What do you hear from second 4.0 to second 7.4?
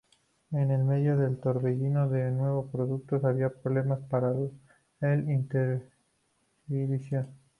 para el Intellivision.